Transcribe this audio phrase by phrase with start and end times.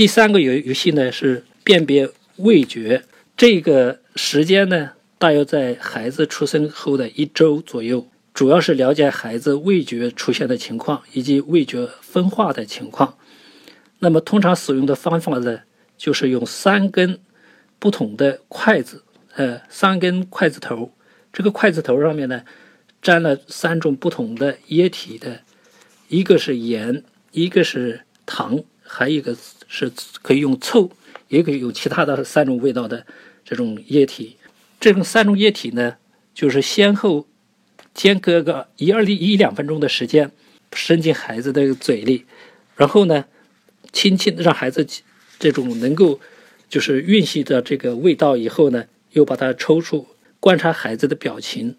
[0.00, 3.02] 第三个游游戏呢是辨别味觉，
[3.36, 13.18] 这个时间呢大约在孩子出生后的一周左右，主要是了解孩子味觉出现的情况以及味觉分化的情况。
[13.98, 15.60] 那么通常使用的方法呢，
[15.98, 17.20] 就是用三根
[17.78, 19.04] 不同的筷子，
[19.34, 20.94] 呃，三根筷子头，
[21.30, 22.42] 这个筷子头上面呢
[23.02, 25.42] 沾了三种不同的液体的，
[26.08, 28.64] 一个是盐，一个是糖。
[28.92, 29.36] 还有一个
[29.68, 30.90] 是可以用醋，
[31.28, 33.06] 也可以用其他的三种味道的
[33.44, 34.36] 这种液体。
[34.80, 35.96] 这种三种液体呢，
[36.34, 37.28] 就是先后
[37.94, 40.32] 间隔个一二一两分钟的时间，
[40.72, 42.26] 伸进孩子的嘴里，
[42.74, 43.26] 然后呢，
[43.92, 44.84] 轻轻的让孩子
[45.38, 46.18] 这种能够
[46.68, 50.08] 就是吮吸的这个味道以后呢，又把它抽出，
[50.40, 51.76] 观察孩子的表情。